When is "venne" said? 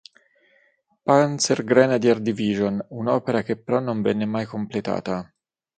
4.01-4.25